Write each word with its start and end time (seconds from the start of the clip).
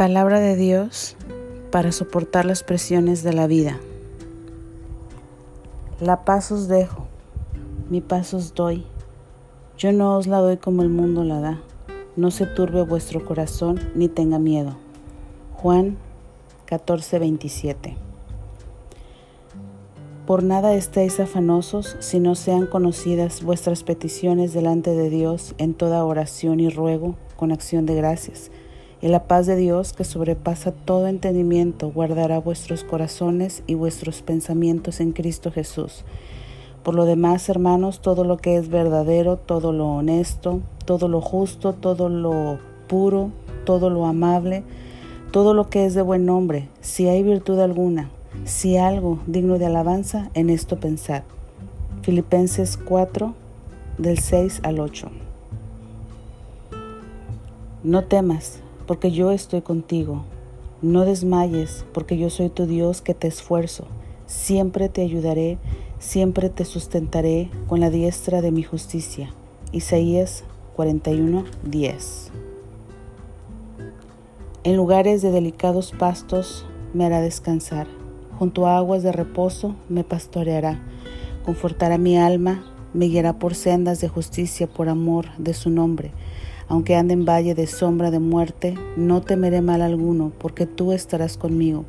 Palabra 0.00 0.40
de 0.40 0.56
Dios 0.56 1.14
para 1.70 1.92
soportar 1.92 2.46
las 2.46 2.62
presiones 2.62 3.22
de 3.22 3.34
la 3.34 3.46
vida. 3.46 3.78
La 6.00 6.24
paz 6.24 6.50
os 6.52 6.68
dejo, 6.68 7.06
mi 7.90 8.00
paz 8.00 8.32
os 8.32 8.54
doy. 8.54 8.86
Yo 9.76 9.92
no 9.92 10.16
os 10.16 10.26
la 10.26 10.38
doy 10.38 10.56
como 10.56 10.80
el 10.80 10.88
mundo 10.88 11.22
la 11.22 11.40
da. 11.40 11.60
No 12.16 12.30
se 12.30 12.46
turbe 12.46 12.80
vuestro 12.82 13.26
corazón 13.26 13.78
ni 13.94 14.08
tenga 14.08 14.38
miedo. 14.38 14.78
Juan 15.52 15.98
14:27. 16.66 17.98
Por 20.26 20.42
nada 20.42 20.72
estéis 20.72 21.20
afanosos 21.20 21.98
si 22.00 22.20
no 22.20 22.36
sean 22.36 22.64
conocidas 22.66 23.42
vuestras 23.42 23.82
peticiones 23.82 24.54
delante 24.54 24.94
de 24.94 25.10
Dios 25.10 25.54
en 25.58 25.74
toda 25.74 26.06
oración 26.06 26.58
y 26.58 26.70
ruego 26.70 27.16
con 27.36 27.52
acción 27.52 27.84
de 27.84 27.96
gracias 27.96 28.50
y 29.02 29.08
la 29.08 29.24
paz 29.24 29.46
de 29.46 29.56
Dios, 29.56 29.92
que 29.92 30.04
sobrepasa 30.04 30.72
todo 30.72 31.06
entendimiento, 31.06 31.90
guardará 31.90 32.38
vuestros 32.38 32.84
corazones 32.84 33.62
y 33.66 33.74
vuestros 33.74 34.22
pensamientos 34.22 35.00
en 35.00 35.12
Cristo 35.12 35.50
Jesús. 35.50 36.04
Por 36.82 36.94
lo 36.94 37.06
demás, 37.06 37.48
hermanos, 37.48 38.00
todo 38.00 38.24
lo 38.24 38.36
que 38.36 38.56
es 38.56 38.68
verdadero, 38.68 39.36
todo 39.36 39.72
lo 39.72 39.88
honesto, 39.88 40.60
todo 40.84 41.08
lo 41.08 41.20
justo, 41.20 41.72
todo 41.72 42.08
lo 42.08 42.58
puro, 42.88 43.30
todo 43.64 43.90
lo 43.90 44.06
amable, 44.06 44.64
todo 45.30 45.54
lo 45.54 45.68
que 45.70 45.86
es 45.86 45.94
de 45.94 46.02
buen 46.02 46.26
nombre, 46.26 46.68
si 46.80 47.06
hay 47.06 47.22
virtud 47.22 47.58
alguna, 47.60 48.10
si 48.44 48.76
algo 48.76 49.18
digno 49.26 49.58
de 49.58 49.66
alabanza, 49.66 50.30
en 50.34 50.50
esto 50.50 50.78
pensad. 50.78 51.22
Filipenses 52.02 52.76
4, 52.76 53.34
del 53.98 54.18
6 54.18 54.60
al 54.62 54.80
8. 54.80 55.10
No 57.82 58.04
temas, 58.04 58.60
porque 58.90 59.12
yo 59.12 59.30
estoy 59.30 59.60
contigo. 59.60 60.24
No 60.82 61.04
desmayes, 61.04 61.84
porque 61.94 62.18
yo 62.18 62.28
soy 62.28 62.48
tu 62.48 62.66
Dios 62.66 63.02
que 63.02 63.14
te 63.14 63.28
esfuerzo. 63.28 63.86
Siempre 64.26 64.88
te 64.88 65.02
ayudaré, 65.02 65.58
siempre 66.00 66.50
te 66.50 66.64
sustentaré 66.64 67.50
con 67.68 67.78
la 67.78 67.88
diestra 67.90 68.42
de 68.42 68.50
mi 68.50 68.64
justicia. 68.64 69.32
Isaías 69.70 70.42
41, 70.74 71.44
10. 71.62 72.32
En 74.64 74.76
lugares 74.76 75.22
de 75.22 75.30
delicados 75.30 75.92
pastos 75.92 76.66
me 76.92 77.06
hará 77.06 77.20
descansar. 77.20 77.86
Junto 78.40 78.66
a 78.66 78.76
aguas 78.76 79.04
de 79.04 79.12
reposo 79.12 79.76
me 79.88 80.02
pastoreará. 80.02 80.82
Confortará 81.44 81.96
mi 81.96 82.18
alma, 82.18 82.64
me 82.92 83.06
guiará 83.06 83.38
por 83.38 83.54
sendas 83.54 84.00
de 84.00 84.08
justicia 84.08 84.66
por 84.66 84.88
amor 84.88 85.26
de 85.38 85.54
su 85.54 85.70
nombre. 85.70 86.10
Aunque 86.70 86.94
ande 86.94 87.14
en 87.14 87.24
valle 87.24 87.56
de 87.56 87.66
sombra 87.66 88.12
de 88.12 88.20
muerte, 88.20 88.78
no 88.96 89.22
temeré 89.22 89.60
mal 89.60 89.82
alguno, 89.82 90.30
porque 90.38 90.66
tú 90.66 90.92
estarás 90.92 91.36
conmigo. 91.36 91.84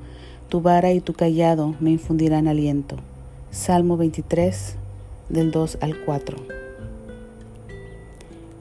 Tu 0.50 0.60
vara 0.60 0.92
y 0.92 1.00
tu 1.02 1.14
callado 1.14 1.76
me 1.80 1.92
infundirán 1.92 2.48
aliento. 2.48 2.96
Salmo 3.52 3.96
23, 3.96 4.78
del 5.30 5.52
2 5.52 5.78
al 5.82 6.04
4. 6.04 6.38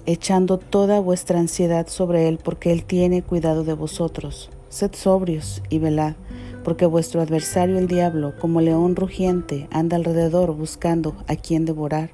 Echando 0.04 0.58
toda 0.58 1.00
vuestra 1.00 1.40
ansiedad 1.40 1.86
sobre 1.88 2.28
Él, 2.28 2.38
porque 2.42 2.70
Él 2.70 2.84
tiene 2.84 3.22
cuidado 3.22 3.64
de 3.64 3.72
vosotros. 3.72 4.50
Sed 4.68 4.90
sobrios 4.92 5.62
y 5.70 5.78
velad, 5.78 6.16
porque 6.64 6.84
vuestro 6.84 7.22
adversario 7.22 7.78
el 7.78 7.88
diablo, 7.88 8.34
como 8.38 8.60
león 8.60 8.94
rugiente, 8.94 9.68
anda 9.70 9.96
alrededor 9.96 10.54
buscando 10.54 11.14
a 11.28 11.36
quien 11.36 11.64
devorar, 11.64 12.10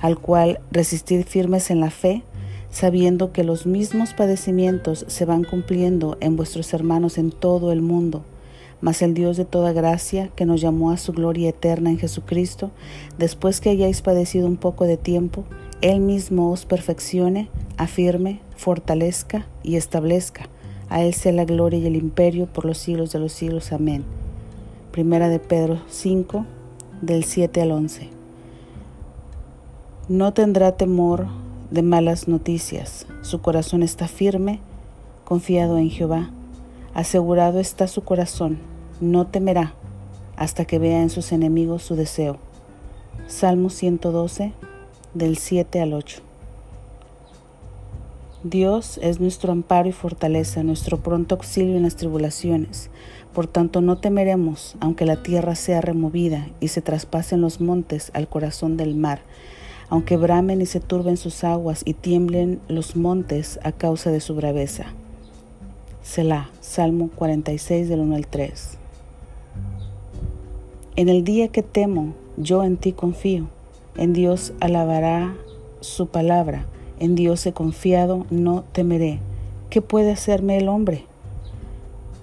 al 0.00 0.18
cual 0.18 0.60
resistid 0.70 1.26
firmes 1.26 1.70
en 1.70 1.80
la 1.80 1.90
fe, 1.90 2.22
sabiendo 2.72 3.32
que 3.32 3.44
los 3.44 3.66
mismos 3.66 4.14
padecimientos 4.14 5.04
se 5.06 5.26
van 5.26 5.44
cumpliendo 5.44 6.16
en 6.20 6.36
vuestros 6.36 6.72
hermanos 6.72 7.18
en 7.18 7.30
todo 7.30 7.70
el 7.70 7.82
mundo. 7.82 8.24
Mas 8.80 9.02
el 9.02 9.14
Dios 9.14 9.36
de 9.36 9.44
toda 9.44 9.72
gracia, 9.72 10.30
que 10.34 10.46
nos 10.46 10.60
llamó 10.60 10.90
a 10.90 10.96
su 10.96 11.12
gloria 11.12 11.50
eterna 11.50 11.90
en 11.90 11.98
Jesucristo, 11.98 12.72
después 13.18 13.60
que 13.60 13.70
hayáis 13.70 14.00
padecido 14.00 14.48
un 14.48 14.56
poco 14.56 14.86
de 14.86 14.96
tiempo, 14.96 15.44
Él 15.82 16.00
mismo 16.00 16.50
os 16.50 16.64
perfeccione, 16.64 17.48
afirme, 17.76 18.40
fortalezca 18.56 19.46
y 19.62 19.76
establezca. 19.76 20.48
A 20.88 21.02
Él 21.02 21.14
sea 21.14 21.32
la 21.32 21.44
gloria 21.44 21.78
y 21.78 21.86
el 21.86 21.94
imperio 21.94 22.46
por 22.46 22.64
los 22.64 22.78
siglos 22.78 23.12
de 23.12 23.18
los 23.18 23.32
siglos. 23.32 23.70
Amén. 23.72 24.02
Primera 24.90 25.28
de 25.28 25.38
Pedro 25.38 25.82
5, 25.88 26.46
del 27.02 27.24
7 27.24 27.60
al 27.60 27.70
11. 27.72 28.08
No 30.08 30.32
tendrá 30.32 30.72
temor 30.72 31.28
de 31.72 31.82
malas 31.82 32.28
noticias. 32.28 33.06
Su 33.22 33.40
corazón 33.40 33.82
está 33.82 34.06
firme, 34.06 34.60
confiado 35.24 35.78
en 35.78 35.88
Jehová. 35.88 36.30
Asegurado 36.92 37.60
está 37.60 37.88
su 37.88 38.04
corazón, 38.04 38.58
no 39.00 39.26
temerá 39.26 39.74
hasta 40.36 40.66
que 40.66 40.78
vea 40.78 41.00
en 41.00 41.08
sus 41.08 41.32
enemigos 41.32 41.82
su 41.82 41.94
deseo. 41.96 42.36
Salmo 43.26 43.70
112, 43.70 44.52
del 45.14 45.38
7 45.38 45.80
al 45.80 45.94
8. 45.94 46.20
Dios 48.44 48.98
es 49.02 49.20
nuestro 49.20 49.52
amparo 49.52 49.88
y 49.88 49.92
fortaleza, 49.92 50.62
nuestro 50.62 50.98
pronto 50.98 51.36
auxilio 51.36 51.76
en 51.76 51.84
las 51.84 51.96
tribulaciones. 51.96 52.90
Por 53.32 53.46
tanto, 53.46 53.80
no 53.80 53.96
temeremos, 53.96 54.76
aunque 54.80 55.06
la 55.06 55.22
tierra 55.22 55.54
sea 55.54 55.80
removida 55.80 56.48
y 56.60 56.68
se 56.68 56.82
traspasen 56.82 57.40
los 57.40 57.62
montes 57.62 58.10
al 58.12 58.28
corazón 58.28 58.76
del 58.76 58.94
mar 58.94 59.22
aunque 59.92 60.16
bramen 60.16 60.62
y 60.62 60.64
se 60.64 60.80
turben 60.80 61.18
sus 61.18 61.44
aguas 61.44 61.82
y 61.84 61.92
tiemblen 61.92 62.62
los 62.66 62.96
montes 62.96 63.60
a 63.62 63.72
causa 63.72 64.10
de 64.10 64.20
su 64.20 64.34
braveza. 64.34 64.86
Selah, 66.02 66.48
Salmo 66.62 67.10
46 67.14 67.90
del 67.90 68.00
1 68.00 68.16
al 68.16 68.26
3. 68.26 68.78
En 70.96 71.10
el 71.10 71.24
día 71.24 71.48
que 71.48 71.62
temo, 71.62 72.14
yo 72.38 72.64
en 72.64 72.78
ti 72.78 72.92
confío. 72.92 73.48
En 73.94 74.14
Dios 74.14 74.54
alabará 74.60 75.36
su 75.80 76.06
palabra. 76.06 76.64
En 76.98 77.14
Dios 77.14 77.44
he 77.44 77.52
confiado, 77.52 78.24
no 78.30 78.64
temeré. 78.72 79.18
¿Qué 79.68 79.82
puede 79.82 80.12
hacerme 80.12 80.56
el 80.56 80.70
hombre? 80.70 81.04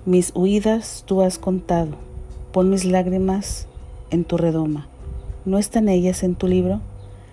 Mis 0.08 0.31
huidas 0.34 1.03
tú 1.06 1.22
has 1.22 1.38
contado. 1.38 1.91
Pon 2.52 2.72
mis 2.72 2.84
lágrimas 2.84 3.68
en 4.09 4.24
tu 4.24 4.38
redoma. 4.38 4.88
¿No 5.46 5.59
están 5.59 5.88
ellas 5.88 6.24
en 6.24 6.34
tu 6.34 6.47
libro? 6.47 6.81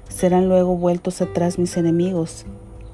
Serán 0.08 0.48
luego 0.48 0.76
vueltos 0.76 1.20
atrás 1.20 1.58
mis 1.58 1.76
enemigos 1.76 2.46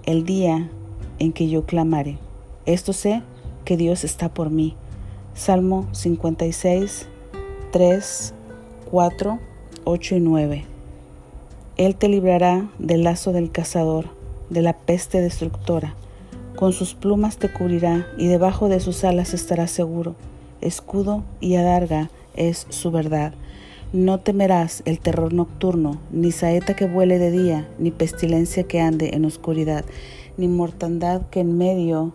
el 0.05 0.25
día 0.25 0.71
en 1.19 1.33
que 1.33 1.49
yo 1.49 1.65
clamare. 1.65 2.19
Esto 2.67 2.93
sé 2.93 3.23
que 3.65 3.77
Dios 3.77 4.05
está 4.05 4.29
por 4.29 4.51
mí. 4.51 4.75
Salmo 5.35 5.89
56, 5.93 7.07
3, 7.71 8.35
4, 8.91 9.39
8 9.85 10.15
y 10.17 10.21
9. 10.21 10.65
Él 11.77 11.97
te 11.97 12.09
librará 12.09 12.69
del 12.79 13.05
lazo 13.05 13.33
del 13.33 13.51
cazador, 13.51 14.07
de 14.51 14.63
la 14.63 14.75
peste 14.75 15.21
destructora. 15.21 15.95
Con 16.57 16.73
sus 16.73 16.95
plumas 16.95 17.39
te 17.39 17.51
cubrirá 17.51 18.07
y 18.19 18.27
debajo 18.27 18.69
de 18.69 18.81
sus 18.81 19.05
alas 19.05 19.33
estarás 19.33 19.71
seguro. 19.71 20.15
Escudo 20.61 21.25
y 21.41 21.57
adarga 21.57 22.11
es 22.37 22.67
su 22.69 22.91
verdad. 22.91 23.33
No 23.93 24.21
temerás 24.21 24.83
el 24.87 25.01
terror 25.01 25.35
nocturno, 25.35 25.99
ni 26.11 26.33
saeta 26.33 26.75
que 26.75 26.87
vuele 26.87 27.19
de 27.19 27.31
día, 27.31 27.69
ni 27.79 27.91
pestilencia 27.91 28.65
que 28.65 28.81
ande 28.81 29.11
en 29.13 29.27
oscuridad, 29.27 29.85
ni 30.39 30.49
mortandad 30.49 31.23
que 31.31 31.41
en 31.41 31.59
medio 31.59 32.15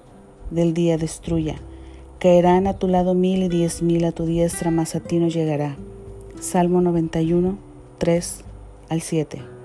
del 0.49 0.73
día 0.73 0.97
destruya. 0.97 1.57
Caerán 2.19 2.65
a 2.65 2.79
tu 2.79 2.87
lado 2.87 3.13
mil 3.13 3.43
y 3.43 3.49
diez 3.49 3.83
mil 3.83 4.05
a 4.05 4.11
tu 4.11 4.25
diestra, 4.25 4.71
mas 4.71 4.95
a 4.95 5.01
ti 5.01 5.19
no 5.19 5.27
llegará. 5.27 5.75
Salmo 6.39 6.81
91, 6.81 7.59
3 7.99 8.43
al 8.89 9.01
7 9.01 9.56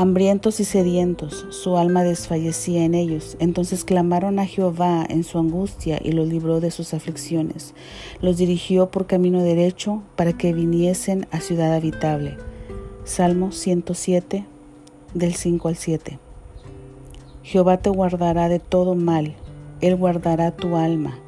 hambrientos 0.00 0.60
y 0.60 0.64
sedientos, 0.64 1.44
su 1.50 1.76
alma 1.76 2.02
desfallecía 2.02 2.86
en 2.86 2.94
ellos. 2.94 3.36
Entonces 3.38 3.84
clamaron 3.84 4.38
a 4.38 4.46
Jehová 4.46 5.04
en 5.06 5.24
su 5.24 5.38
angustia 5.38 6.00
y 6.02 6.12
los 6.12 6.26
libró 6.26 6.60
de 6.60 6.70
sus 6.70 6.94
aflicciones. 6.94 7.74
Los 8.22 8.38
dirigió 8.38 8.90
por 8.90 9.06
camino 9.06 9.42
derecho 9.42 10.02
para 10.16 10.32
que 10.32 10.54
viniesen 10.54 11.26
a 11.32 11.42
ciudad 11.42 11.74
habitable. 11.74 12.38
Salmo 13.04 13.52
107, 13.52 14.46
del 15.12 15.34
5 15.34 15.68
al 15.68 15.76
7. 15.76 16.18
Jehová 17.42 17.76
te 17.76 17.90
guardará 17.90 18.48
de 18.48 18.58
todo 18.58 18.94
mal, 18.94 19.34
Él 19.82 19.96
guardará 19.96 20.50
tu 20.52 20.76
alma. 20.76 21.18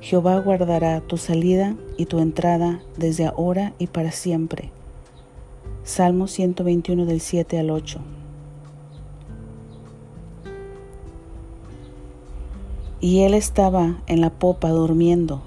Jehová 0.00 0.36
guardará 0.40 1.00
tu 1.00 1.16
salida 1.16 1.76
y 1.96 2.06
tu 2.06 2.18
entrada 2.18 2.80
desde 2.96 3.26
ahora 3.26 3.72
y 3.78 3.86
para 3.86 4.10
siempre. 4.10 4.72
Salmo 5.84 6.26
121 6.26 7.06
del 7.06 7.20
7 7.20 7.60
al 7.60 7.70
8. 7.70 8.15
Y 13.00 13.20
él 13.20 13.34
estaba 13.34 13.98
en 14.06 14.20
la 14.20 14.30
popa 14.30 14.70
durmiendo 14.70 15.42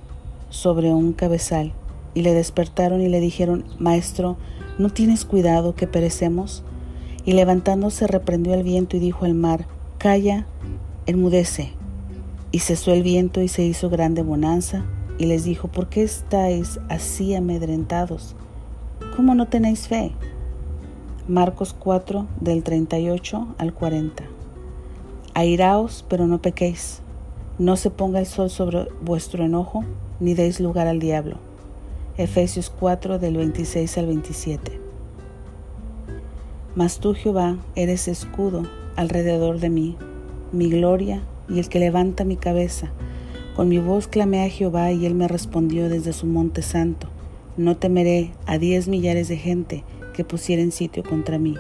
sobre 0.50 0.92
un 0.92 1.13
cabezal, 1.13 1.74
y 2.13 2.22
le 2.22 2.34
despertaron 2.34 3.01
y 3.01 3.07
le 3.07 3.19
dijeron, 3.19 3.66
Maestro, 3.80 4.38
¿no 4.78 4.90
tienes 4.90 5.25
cuidado 5.25 5.75
que 5.75 5.88
perecemos? 5.88 6.63
Y 7.25 7.34
levantándose 7.34 8.07
reprendió 8.07 8.54
al 8.54 8.63
viento 8.63 8.98
y 8.98 9.00
dijo 9.00 9.25
al 9.25 9.34
mar, 9.34 9.68
Calla, 9.98 10.46
enmudece. 11.06 11.74
Y 12.51 12.60
cesó 12.60 12.94
el 12.94 13.04
viento 13.04 13.42
y 13.42 13.48
se 13.48 13.63
hizo 13.63 13.90
grande 13.90 14.24
bonanza, 14.24 14.86
y 15.18 15.25
les 15.25 15.44
dijo, 15.44 15.68
¿por 15.68 15.90
qué 15.90 16.04
estáis 16.04 16.80
así 16.88 17.36
amedrentados? 17.36 18.36
¿Cómo 19.16 19.36
no 19.36 19.48
tenéis 19.48 19.88
fe? 19.88 20.13
Marcos 21.28 21.75
4 21.78 22.25
del 22.40 22.63
38 22.63 23.56
al 23.57 23.74
40. 23.74 24.24
Airaos, 25.34 26.06
pero 26.07 26.25
no 26.25 26.42
pequéis. 26.42 27.01
No 27.59 27.75
se 27.75 27.91
ponga 27.91 28.21
el 28.21 28.25
sol 28.25 28.50
sobre 28.50 28.88
vuestro 29.01 29.44
enojo, 29.44 29.83
ni 30.21 30.33
deis 30.33 30.61
lugar 30.61 30.88
al 30.88 31.00
diablo. 31.00 31.39
Efesios 32.15 32.69
4 32.69 33.19
del 33.19 33.35
26 33.35 33.97
al 33.97 34.06
27. 34.06 34.79
Mas 36.75 37.00
tú, 37.00 37.13
Jehová, 37.13 37.57
eres 37.75 38.07
escudo 38.07 38.63
alrededor 38.95 39.59
de 39.59 39.69
mí, 39.69 39.97
mi 40.53 40.69
gloria 40.69 41.21
y 41.50 41.59
el 41.59 41.67
que 41.67 41.79
levanta 41.79 42.23
mi 42.23 42.38
cabeza. 42.38 42.94
Con 43.57 43.67
mi 43.67 43.77
voz 43.77 44.07
clamé 44.07 44.45
a 44.45 44.50
Jehová 44.50 44.94
y 44.94 45.05
él 45.05 45.13
me 45.13 45.27
respondió 45.27 45.89
desde 45.89 46.13
su 46.13 46.27
monte 46.27 46.62
santo. 46.62 47.07
No 47.57 47.75
temeré 47.75 48.31
a 48.45 48.57
diez 48.57 48.88
millares 48.88 49.27
de 49.27 49.35
gente 49.35 49.83
que 50.13 50.23
pusieren 50.23 50.71
sitio 50.71 51.03
contra 51.03 51.38
mí. 51.38 51.55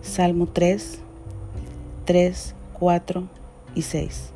Salmo 0.00 0.46
3, 0.46 0.98
3, 2.06 2.54
4 2.72 3.24
y 3.74 3.82
6. 3.82 4.35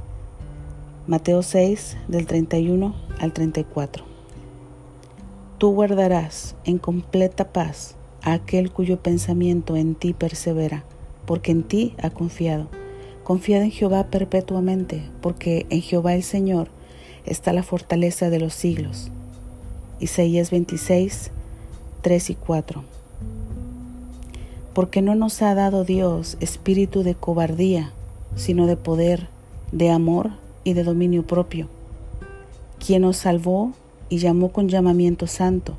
Mateo 1.07 1.41
6, 1.41 1.97
del 2.09 2.27
31 2.27 2.93
al 3.19 3.33
34. 3.33 4.05
Tú 5.57 5.73
guardarás 5.73 6.55
en 6.63 6.77
completa 6.77 7.51
paz 7.51 7.95
a 8.21 8.33
aquel 8.33 8.71
cuyo 8.71 9.01
pensamiento 9.01 9.75
en 9.77 9.95
ti 9.95 10.13
persevera, 10.13 10.83
porque 11.25 11.53
en 11.53 11.63
ti 11.63 11.95
ha 12.03 12.11
confiado. 12.11 12.67
Confiad 13.23 13.63
en 13.63 13.71
Jehová 13.71 14.11
perpetuamente, 14.11 15.01
porque 15.21 15.65
en 15.71 15.81
Jehová 15.81 16.13
el 16.13 16.21
Señor 16.21 16.67
está 17.25 17.51
la 17.51 17.63
fortaleza 17.63 18.29
de 18.29 18.39
los 18.39 18.53
siglos. 18.53 19.09
Isaías 19.99 20.51
26, 20.51 21.31
3 22.03 22.29
y 22.29 22.35
4. 22.35 22.83
Porque 24.75 25.01
no 25.01 25.15
nos 25.15 25.41
ha 25.41 25.55
dado 25.55 25.83
Dios 25.83 26.37
espíritu 26.41 27.01
de 27.01 27.15
cobardía, 27.15 27.91
sino 28.35 28.67
de 28.67 28.77
poder, 28.77 29.29
de 29.71 29.89
amor 29.89 30.40
y 30.63 30.73
de 30.73 30.83
dominio 30.83 31.25
propio. 31.25 31.67
Quien 32.85 33.03
nos 33.03 33.17
salvó 33.17 33.73
y 34.09 34.17
llamó 34.17 34.51
con 34.51 34.69
llamamiento 34.69 35.27
santo, 35.27 35.77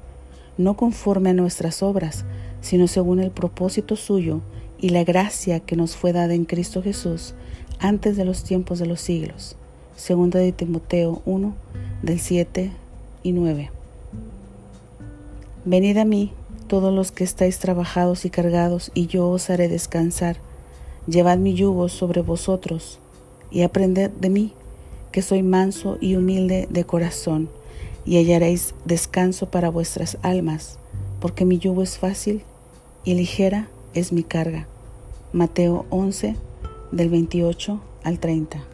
no 0.58 0.76
conforme 0.76 1.30
a 1.30 1.34
nuestras 1.34 1.82
obras, 1.82 2.24
sino 2.60 2.86
según 2.86 3.20
el 3.20 3.30
propósito 3.30 3.96
suyo 3.96 4.40
y 4.78 4.90
la 4.90 5.04
gracia 5.04 5.60
que 5.60 5.76
nos 5.76 5.96
fue 5.96 6.12
dada 6.12 6.34
en 6.34 6.44
Cristo 6.44 6.82
Jesús 6.82 7.34
antes 7.78 8.16
de 8.16 8.24
los 8.24 8.44
tiempos 8.44 8.78
de 8.78 8.86
los 8.86 9.00
siglos 9.00 9.56
Segunda 9.96 10.40
de 10.40 10.52
Timoteo 10.52 11.22
1, 11.26 11.54
del 12.02 12.18
7 12.18 12.72
y 13.22 13.32
9. 13.32 13.70
Venid 15.64 15.98
a 15.98 16.04
mí, 16.04 16.32
todos 16.66 16.92
los 16.92 17.12
que 17.12 17.24
estáis 17.24 17.58
trabajados 17.58 18.24
y 18.24 18.30
cargados, 18.30 18.90
y 18.94 19.06
yo 19.06 19.28
os 19.28 19.50
haré 19.50 19.68
descansar. 19.68 20.38
Llevad 21.06 21.38
mi 21.38 21.54
yugo 21.54 21.88
sobre 21.88 22.22
vosotros, 22.22 22.98
y 23.50 23.62
aprended 23.62 24.10
de 24.10 24.30
mí, 24.30 24.54
que 25.12 25.22
soy 25.22 25.42
manso 25.42 25.98
y 26.00 26.16
humilde 26.16 26.66
de 26.70 26.84
corazón, 26.84 27.48
y 28.04 28.16
hallaréis 28.16 28.74
descanso 28.84 29.50
para 29.50 29.68
vuestras 29.68 30.18
almas, 30.22 30.78
porque 31.20 31.44
mi 31.44 31.58
yugo 31.58 31.82
es 31.82 31.98
fácil 31.98 32.42
y 33.04 33.14
ligera 33.14 33.68
es 33.94 34.12
mi 34.12 34.24
carga. 34.24 34.66
Mateo 35.32 35.86
11, 35.90 36.34
del 36.90 37.08
28 37.10 37.80
al 38.02 38.18
30. 38.18 38.71